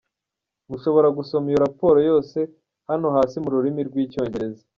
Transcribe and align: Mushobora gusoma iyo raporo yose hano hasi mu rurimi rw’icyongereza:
Mushobora 0.69 1.07
gusoma 1.17 1.45
iyo 1.51 1.59
raporo 1.65 1.99
yose 2.09 2.39
hano 2.89 3.07
hasi 3.15 3.35
mu 3.43 3.49
rurimi 3.53 3.81
rw’icyongereza: 3.89 4.61